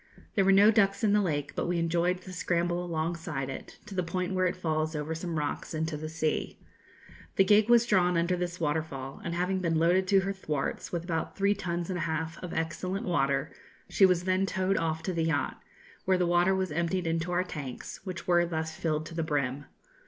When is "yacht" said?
15.25-15.61